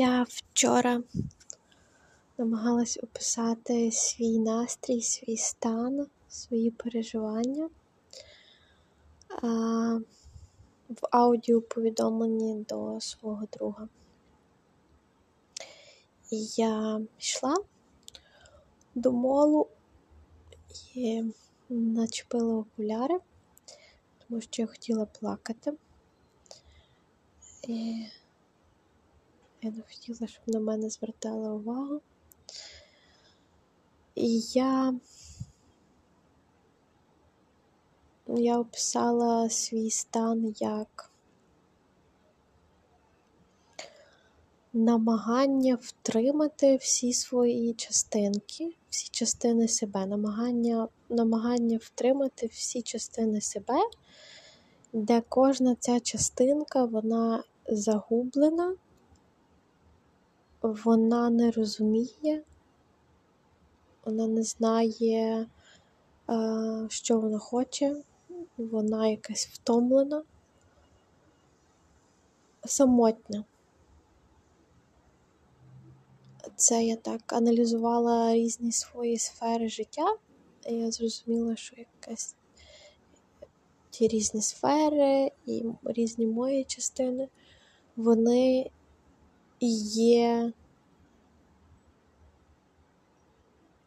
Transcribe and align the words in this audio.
Я 0.00 0.22
вчора 0.22 1.02
намагалась 2.38 2.98
описати 3.02 3.92
свій 3.92 4.38
настрій, 4.38 5.02
свій 5.02 5.36
стан, 5.36 6.06
свої 6.28 6.70
переживання 6.70 7.70
в 10.88 11.08
аудіоповідомленні 11.10 12.64
до 12.68 13.00
свого 13.00 13.46
друга. 13.52 13.88
Я 16.56 17.00
йшла 17.20 17.56
до 18.94 19.12
молу 19.12 19.68
і 20.94 21.24
начепила 21.68 22.54
окуляри, 22.54 23.18
тому 24.18 24.40
що 24.40 24.62
я 24.62 24.68
хотіла 24.68 25.06
плакати. 25.06 25.72
І 27.68 28.06
я 29.62 29.70
не 29.70 29.82
хотіла, 29.82 30.28
щоб 30.28 30.42
на 30.46 30.60
мене 30.60 30.90
звертали 30.90 31.50
увагу. 31.50 32.00
І 34.14 34.40
я 34.40 34.94
я 38.26 38.58
описала 38.58 39.50
свій 39.50 39.90
стан 39.90 40.54
як 40.58 41.10
намагання 44.72 45.78
втримати 45.82 46.76
всі 46.76 47.12
свої 47.12 47.74
частинки, 47.74 48.74
всі 48.90 49.08
частини 49.10 49.68
себе, 49.68 50.06
намагання, 50.06 50.88
намагання 51.08 51.78
втримати 51.82 52.46
всі 52.46 52.82
частини 52.82 53.40
себе, 53.40 53.76
де 54.92 55.22
кожна 55.28 55.74
ця 55.74 56.00
частинка, 56.00 56.84
вона 56.84 57.44
загублена 57.68 58.76
вона 60.62 61.30
не 61.30 61.50
розуміє, 61.50 62.42
вона 64.04 64.26
не 64.26 64.42
знає, 64.42 65.46
що 66.88 67.20
вона 67.20 67.38
хоче, 67.38 68.02
вона 68.56 69.08
якась 69.08 69.46
втомлена, 69.46 70.22
самотня. 72.64 73.44
Це 76.56 76.84
я 76.84 76.96
так 76.96 77.32
аналізувала 77.32 78.34
різні 78.34 78.72
свої 78.72 79.18
сфери 79.18 79.68
життя, 79.68 80.16
і 80.66 80.74
я 80.74 80.90
зрозуміла, 80.90 81.56
що 81.56 81.76
якась 81.76 82.36
ті 83.90 84.08
різні 84.08 84.42
сфери 84.42 85.32
і 85.46 85.64
різні 85.84 86.26
мої 86.26 86.64
частини, 86.64 87.28
вони 87.96 88.70
є 89.66 90.52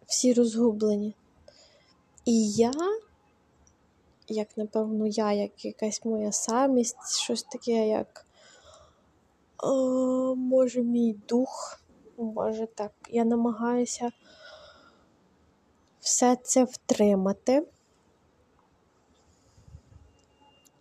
всі 0.06 0.34
розгублені. 0.34 1.16
І 2.26 2.52
я, 2.52 2.72
як 4.28 4.58
напевно, 4.58 5.08
я, 5.08 5.32
як 5.32 5.66
якась 5.66 6.06
моя 6.06 6.32
самість, 6.32 7.18
щось 7.18 7.44
таке, 7.44 7.88
як 7.88 8.26
о, 9.58 10.36
може 10.36 10.82
мій 10.82 11.16
дух, 11.28 11.82
може 12.18 12.68
так, 12.68 12.92
я 13.10 13.26
намагаюся 13.26 14.12
все 16.00 16.38
це 16.44 16.64
втримати. 16.64 17.68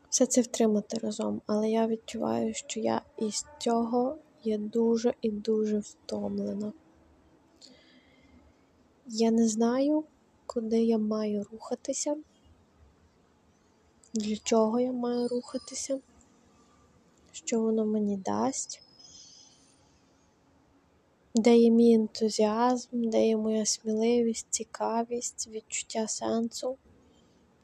Все 0.08 0.27
це 0.27 0.41
втримати 0.41 0.98
разом, 0.98 1.42
але 1.46 1.70
я 1.70 1.86
відчуваю, 1.86 2.55
що 2.55 2.80
я 2.80 3.02
із 3.18 3.46
цього 3.58 4.18
я 4.44 4.58
дуже 4.58 5.14
і 5.22 5.30
дуже 5.30 5.78
втомлена. 5.78 6.72
Я 9.06 9.30
не 9.30 9.48
знаю, 9.48 10.05
куди 10.46 10.83
я 10.83 10.98
маю 10.98 11.46
рухатися, 11.52 12.17
для 14.14 14.36
чого 14.36 14.80
я 14.80 14.92
маю 14.92 15.28
рухатися, 15.28 16.01
що 17.33 17.61
воно 17.61 17.86
мені 17.86 18.17
дасть, 18.17 18.83
де 21.34 21.57
є 21.57 21.70
мій 21.70 21.95
ентузіазм, 21.95 22.89
де 22.92 23.27
є 23.27 23.36
моя 23.36 23.67
сміливість, 23.67 24.46
цікавість, 24.51 25.48
відчуття 25.48 26.08
сенсу. 26.08 26.77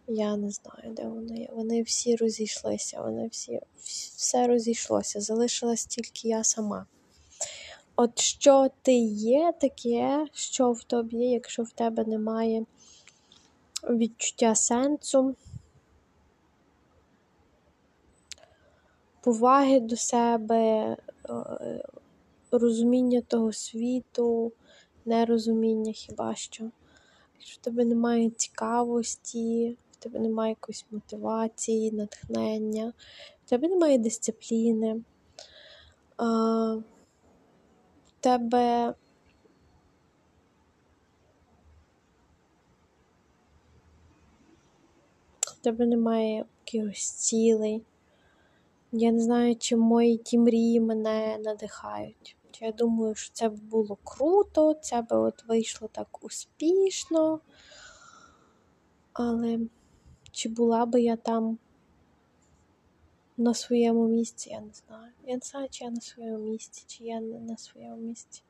Я 0.09 0.37
не 0.37 0.51
знаю, 0.51 0.95
де 0.95 1.09
вони. 1.09 1.49
Вони 1.53 1.83
всі 1.83 2.17
розійшлися, 2.17 3.03
вони 3.03 3.29
всі, 3.29 3.61
все 4.17 4.47
розійшлося. 4.47 5.21
Залишилась 5.21 5.87
тільки 5.87 6.29
я 6.29 6.45
сама. 6.45 6.87
От 7.97 8.19
що 8.19 8.71
ти 8.83 8.93
є 9.09 9.53
таке, 9.61 10.27
що 10.33 10.73
в 10.73 10.85
тобі 10.85 11.17
якщо 11.17 11.63
в 11.63 11.71
тебе 11.71 12.05
немає 12.05 12.65
відчуття 13.91 14.55
сенсу, 14.55 15.37
поваги 19.21 19.81
до 19.81 19.97
себе, 19.97 20.97
е, 21.31 21.83
розуміння 22.51 23.21
того 23.21 23.53
світу, 23.53 24.53
нерозуміння 25.05 25.93
хіба 25.93 26.35
що. 26.35 26.71
Якщо 27.35 27.61
в 27.61 27.65
тебе 27.65 27.85
немає 27.85 28.31
цікавості, 28.31 29.77
в 29.99 30.03
тебе 30.03 30.19
немає 30.19 30.51
якоїсь 30.51 30.87
мотивації, 30.91 31.93
натхнення, 31.93 32.93
в 33.45 33.49
тебе 33.49 33.69
немає 33.69 33.99
дисципліни, 33.99 35.03
в 36.19 36.83
тебе 38.21 38.95
в 45.41 45.59
тебе 45.61 45.87
немає 45.87 46.45
якихось 46.67 47.11
цілей. 47.11 47.83
Я 48.93 49.13
не 49.13 49.21
знаю, 49.21 49.57
чи 49.57 49.77
мої 49.77 50.17
ті 50.17 50.39
мрії 50.39 50.81
мене 50.81 51.39
надихають. 51.39 52.37
Я 52.61 52.73
думаю, 52.73 53.15
що 53.15 53.31
це 53.33 53.49
б 53.49 53.55
було 53.55 53.99
круто, 54.05 54.75
це 54.75 55.03
б 55.03 55.07
от 55.11 55.45
вийшло 55.49 55.89
так 55.93 56.25
успішно. 56.25 57.41
Але 59.13 59.59
чи 60.37 60.49
була 60.49 60.87
би 60.87 61.01
я 61.01 61.17
там 61.17 61.59
на 63.37 63.55
своєму 63.55 64.09
місці, 64.09 64.51
я 64.51 64.61
не 64.61 64.73
знаю. 64.73 65.13
Я 65.27 65.35
не 65.35 65.41
знаю, 65.45 65.69
чи 65.71 65.85
я 65.85 65.91
на 65.91 66.01
своєму 66.01 66.39
місці, 66.39 66.85
чи 66.87 67.05
я 67.05 67.21
не 67.21 67.41
на 67.41 67.57
своєму 67.57 67.97
місці. 67.97 68.43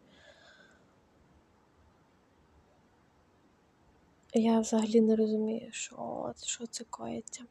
Я 4.35 4.61
взагалі 4.61 5.01
не 5.01 5.17
розумію, 5.17 5.69
що, 5.73 6.33
що 6.45 6.67
це 6.67 6.85
коїться. 6.91 7.45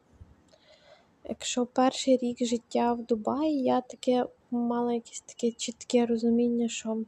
Якщо 1.24 1.66
перший 1.66 2.16
рік 2.16 2.38
життя 2.40 2.92
в 2.92 3.04
Дубаї, 3.04 3.62
я 3.62 3.80
таке 3.80 4.26
мала 4.50 4.92
якесь 4.92 5.20
таке 5.20 5.50
чітке 5.50 6.06
розуміння, 6.06 6.68
що 6.68 7.04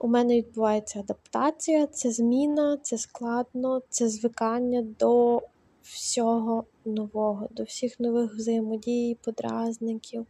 у 0.00 0.08
мене 0.08 0.36
відбувається 0.36 1.00
адаптація, 1.00 1.86
це 1.86 2.10
зміна, 2.10 2.78
це 2.82 2.98
складно, 2.98 3.82
це 3.88 4.08
звикання 4.08 4.82
до 4.82 5.42
всього 5.82 6.64
нового, 6.84 7.48
до 7.50 7.62
всіх 7.62 8.00
нових 8.00 8.34
взаємодій, 8.34 9.18
подразників, 9.24 10.26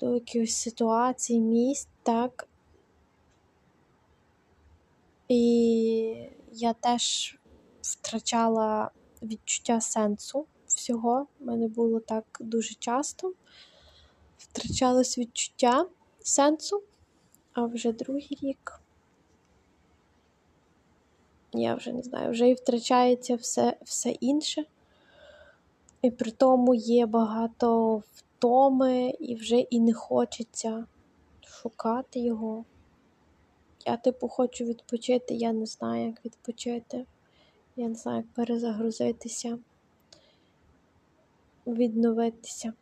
до 0.00 0.14
якихось 0.14 0.56
ситуацій, 0.56 1.40
місць, 1.40 1.88
так. 2.02 2.48
І 5.28 6.28
я 6.52 6.72
теж 6.72 7.38
втрачала 7.82 8.90
відчуття 9.22 9.80
сенсу 9.80 10.46
всього. 10.66 11.26
У 11.40 11.44
мене 11.44 11.68
було 11.68 12.00
так 12.00 12.24
дуже 12.40 12.74
часто. 12.74 13.32
Втрачалось 14.38 15.18
відчуття 15.18 15.86
сенсу, 16.20 16.82
а 17.56 17.66
вже 17.66 17.92
другий 17.92 18.38
рік. 18.42 18.80
Я 21.52 21.74
вже 21.74 21.92
не 21.92 22.02
знаю, 22.02 22.30
вже 22.30 22.48
і 22.48 22.54
втрачається 22.54 23.36
все 23.36 23.76
все 23.82 24.10
інше. 24.10 24.64
І 26.02 26.10
при 26.10 26.30
тому 26.30 26.74
є 26.74 27.06
багато 27.06 27.96
втоми, 28.12 29.10
і 29.20 29.34
вже 29.34 29.58
і 29.58 29.80
не 29.80 29.92
хочеться 29.92 30.86
шукати 31.46 32.20
його. 32.20 32.64
Я, 33.86 33.96
типу, 33.96 34.28
хочу 34.28 34.64
відпочити, 34.64 35.34
я 35.34 35.52
не 35.52 35.66
знаю, 35.66 36.06
як 36.06 36.24
відпочити. 36.24 37.06
Я 37.76 37.88
не 37.88 37.94
знаю, 37.94 38.16
як 38.16 38.26
перезагрузитися, 38.26 39.58
відновитися. 41.66 42.72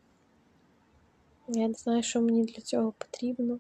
Я 1.49 1.69
не 1.69 1.75
знаю, 1.75 2.03
що 2.03 2.21
мені 2.21 2.45
для 2.45 2.63
цього 2.63 2.93
потрібно. 2.99 3.59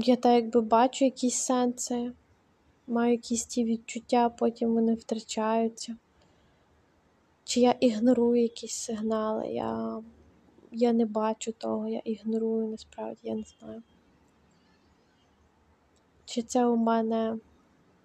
Я 0.00 0.16
так 0.16 0.34
якби 0.34 0.60
бачу 0.60 1.04
якісь 1.04 1.36
сенси, 1.36 2.12
маю 2.86 3.12
якісь 3.12 3.46
ті 3.46 3.64
відчуття, 3.64 4.28
потім 4.28 4.74
вони 4.74 4.94
втрачаються. 4.94 5.96
Чи 7.44 7.60
я 7.60 7.70
ігнорую 7.70 8.42
якісь 8.42 8.74
сигнали, 8.74 9.48
я 9.48 10.02
я 10.72 10.92
не 10.92 11.06
бачу 11.06 11.52
того, 11.52 11.88
я 11.88 11.98
ігнорую 11.98 12.68
насправді, 12.68 13.20
я 13.22 13.34
не 13.34 13.44
знаю. 13.58 13.82
Чи 16.24 16.42
це 16.42 16.66
у 16.66 16.76
мене 16.76 17.38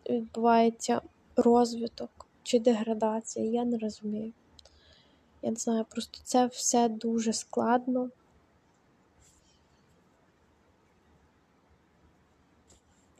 відбувається 0.10 1.02
розвиток 1.36 2.28
чи 2.44 2.60
деградація, 2.60 3.46
я 3.46 3.66
не 3.66 3.78
розумію. 3.78 4.34
Я 5.42 5.50
не 5.50 5.56
знаю, 5.56 5.86
просто 5.90 6.20
це 6.24 6.46
все 6.46 6.90
дуже 6.90 7.34
складно. 7.34 8.10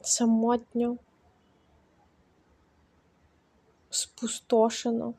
Самотньо, 0.06 0.98
спустошено, 3.90 5.14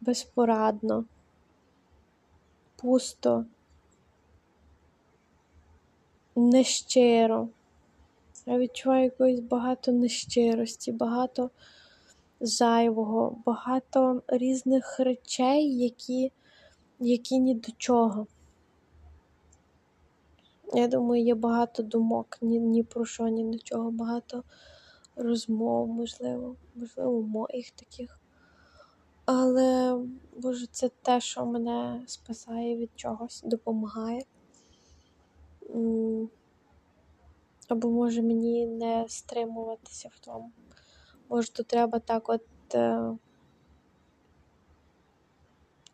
безпорадно, 0.00 1.04
пусто, 2.76 3.44
нещиро. 6.36 7.48
Я 8.46 8.58
відчуваю 8.58 9.04
якоїсь 9.04 9.40
багато 9.40 9.92
нещирості, 9.92 10.92
багато 10.92 11.50
зайвого, 12.40 13.38
багато 13.46 14.22
різних 14.28 15.00
речей, 15.00 15.78
які, 15.78 16.32
які 16.98 17.38
ні 17.38 17.54
до 17.54 17.72
чого. 17.78 18.26
Я 20.74 20.88
думаю, 20.88 21.24
є 21.24 21.34
багато 21.34 21.82
думок, 21.82 22.38
ні, 22.40 22.60
ні 22.60 22.82
про 22.82 23.04
що, 23.04 23.28
ні 23.28 23.44
до 23.44 23.58
чого, 23.58 23.90
багато 23.90 24.44
розмов, 25.16 25.88
можливо, 25.88 26.56
можливо, 26.74 27.22
моїх 27.22 27.70
таких. 27.70 28.20
Але, 29.24 29.98
Боже, 30.36 30.66
це 30.66 30.88
те, 31.02 31.20
що 31.20 31.46
мене 31.46 32.02
спасає 32.06 32.76
від 32.76 32.90
чогось, 32.96 33.42
допомагає. 33.44 34.22
Або 37.68 37.90
може 37.90 38.22
мені 38.22 38.66
не 38.66 39.04
стримуватися 39.08 40.10
в 40.12 40.18
тому. 40.18 40.50
Може, 41.28 41.52
то 41.52 41.62
треба 41.62 41.98
так 41.98 42.28
от 42.28 42.44
е, 42.74 43.12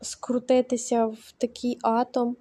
скрутитися 0.01 1.07
в 1.07 1.33
такий 1.39 1.79
атом, 1.83 2.37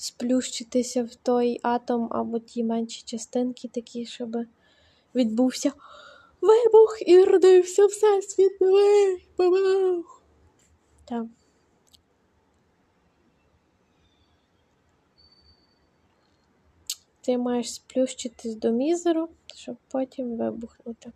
сплющитися 0.00 1.04
в 1.04 1.14
той 1.14 1.60
атом 1.62 2.08
або 2.10 2.38
ті 2.38 2.64
менші 2.64 3.02
частинки 3.02 3.68
такі, 3.68 4.06
щоб 4.06 4.36
відбувся 5.14 5.72
вибух 6.40 6.98
і 7.06 7.24
родився 7.24 7.86
всесвіт 7.86 8.60
новий 8.60 9.28
бабах. 9.38 10.22
Так. 11.04 11.26
Ти 17.20 17.38
маєш 17.38 17.74
сплющитись 17.74 18.54
до 18.54 18.70
мізеру, 18.70 19.28
щоб 19.54 19.76
потім 19.88 20.36
вибухнути. 20.36 21.12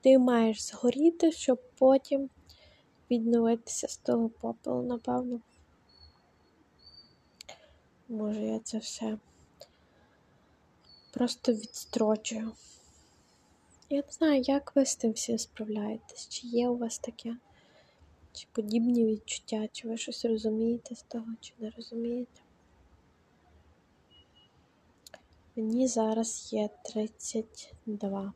Ти 0.00 0.18
маєш 0.18 0.62
згоріти, 0.62 1.32
щоб 1.32 1.62
потім 1.78 2.30
відновитися 3.10 3.88
з 3.88 3.96
того 3.96 4.28
попелу, 4.28 4.82
напевно. 4.82 5.40
Може, 8.12 8.40
я 8.40 8.58
це 8.58 8.78
все 8.78 9.18
просто 11.12 11.52
відстрочую. 11.52 12.52
Я 13.90 13.96
не 13.96 14.12
знаю, 14.12 14.42
як 14.46 14.76
ви 14.76 14.86
з 14.86 14.96
тим 14.96 15.12
всім 15.12 15.38
справляєтесь, 15.38 16.28
чи 16.28 16.46
є 16.46 16.68
у 16.68 16.76
вас 16.76 16.98
таке, 16.98 17.36
чи 18.32 18.46
подібні 18.52 19.06
відчуття, 19.06 19.68
чи 19.72 19.88
ви 19.88 19.96
щось 19.96 20.24
розумієте 20.24 20.94
з 20.94 21.02
того, 21.02 21.26
чи 21.40 21.52
не 21.58 21.70
розумієте. 21.70 22.40
Мені 25.56 25.88
зараз 25.88 26.52
є 26.52 26.68
32. 26.84 28.32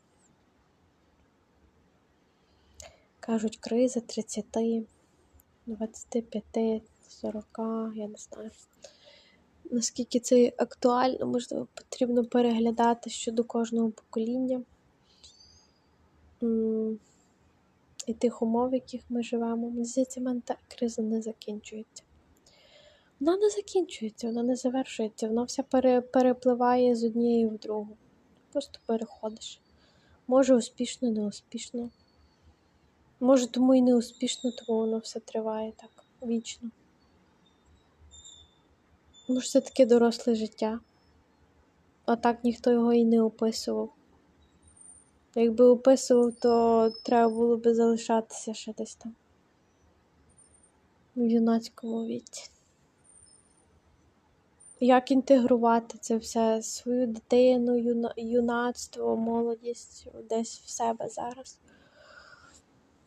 Кажуть, 3.20 3.56
криза 3.56 4.00
30, 4.00 4.46
25, 5.66 6.82
40, 7.08 7.46
я 7.94 8.08
не 8.08 8.18
знаю. 8.18 8.50
Наскільки 9.70 10.20
це 10.20 10.52
актуально, 10.56 11.26
можливо, 11.26 11.66
потрібно 11.74 12.24
переглядати 12.24 13.10
щодо 13.10 13.44
кожного 13.44 13.90
покоління 13.90 14.62
і 18.06 18.14
тих 18.14 18.42
умов, 18.42 18.70
в 18.70 18.74
яких 18.74 19.00
ми 19.08 19.22
живемо. 19.22 19.70
Мені 19.70 19.84
здається, 19.84 20.20
мене 20.20 20.40
криза 20.68 21.02
не 21.02 21.22
закінчується. 21.22 22.02
Вона 23.20 23.38
не 23.38 23.50
закінчується, 23.50 24.26
вона 24.26 24.42
не 24.42 24.56
завершується, 24.56 25.28
вона 25.28 25.42
вся 25.42 25.62
пере, 25.62 26.00
перепливає 26.00 26.96
з 26.96 27.04
однієї 27.04 27.46
в 27.46 27.58
другу. 27.58 27.96
Просто 28.52 28.80
переходиш. 28.86 29.60
Може, 30.26 30.54
успішно, 30.54 31.10
не 31.10 31.26
успішно. 31.26 31.90
Може, 33.20 33.46
тому 33.46 33.74
і 33.74 33.82
не 33.82 33.96
успішно, 33.96 34.50
тому 34.50 34.78
воно 34.78 34.98
все 34.98 35.20
триває 35.20 35.72
так 35.76 36.04
вічно. 36.22 36.70
Може, 39.28 39.48
це 39.48 39.60
таке 39.60 39.86
доросле 39.86 40.34
життя. 40.34 40.80
А 42.04 42.16
так 42.16 42.44
ніхто 42.44 42.72
його 42.72 42.92
і 42.92 43.04
не 43.04 43.22
описував. 43.22 43.92
Якби 45.34 45.64
описував, 45.64 46.32
то 46.32 46.90
треба 47.02 47.28
було 47.34 47.56
би 47.56 47.74
залишатися 47.74 48.54
ще 48.54 48.72
десь 48.78 48.94
там. 48.94 49.14
В 51.16 51.26
юнацькому 51.26 52.06
віці. 52.06 52.50
Як 54.80 55.10
інтегрувати 55.10 55.98
це 56.00 56.16
все, 56.16 56.62
свою 56.62 57.06
дитину, 57.06 57.78
юна... 57.78 58.14
юнацтво, 58.16 59.16
молодість 59.16 60.08
десь 60.28 60.58
в 60.58 60.68
себе 60.68 61.08
зараз. 61.08 61.58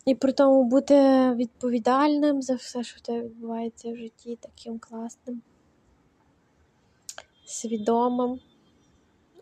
І 0.05 0.15
при 0.15 0.33
тому 0.33 0.63
бути 0.63 0.95
відповідальним 1.33 2.41
за 2.41 2.55
все, 2.55 2.83
що 2.83 2.97
в 2.97 3.01
тебе 3.01 3.21
відбувається 3.21 3.91
в 3.91 3.95
житті, 3.95 4.37
таким 4.41 4.79
класним, 4.79 5.41
свідомим, 7.49 8.39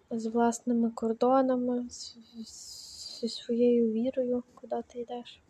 з 0.10 0.26
власними 0.26 0.92
кордонами, 0.92 1.90
зі 1.90 3.30
своєю 3.30 3.92
вірою, 3.92 4.44
куди 4.56 4.84
ти 4.88 5.00
йдеш. 5.00 5.42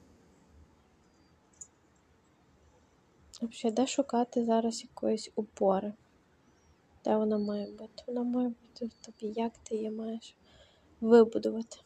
Взагалі, 3.42 3.76
де 3.76 3.88
шукати 3.88 4.46
зараз 4.46 4.84
якоїсь 4.84 5.32
опори? 5.36 5.94
Де 7.06 7.18
вона 7.18 7.38
має 7.38 7.72
бути? 7.72 8.04
Вона 8.08 8.24
має 8.24 8.48
бути 8.48 8.86
в 8.86 9.06
тобі, 9.06 9.34
як 9.36 9.58
ти 9.58 9.76
її 9.76 9.92
маєш 9.92 10.36
вибудувати 11.02 11.78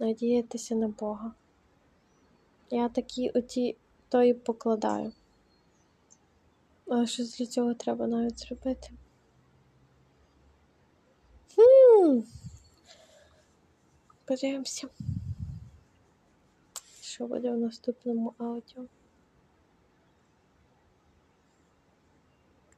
надіятися 0.00 0.74
на 0.74 0.88
Бога. 0.88 1.32
Я 2.70 2.88
такі 2.88 3.30
оті 3.30 3.76
то 4.08 4.22
і 4.22 4.34
покладаю. 4.34 5.12
Але 6.90 7.06
щось 7.06 7.38
для 7.38 7.46
цього 7.46 7.74
треба 7.74 8.06
навіть 8.06 8.38
зробити. 8.38 8.90
Хм. 11.54 12.20
Подивимося, 14.24 14.88
що 17.00 17.26
буде 17.26 17.50
в 17.50 17.58
наступному 17.58 18.34
аудіо. 18.38 18.84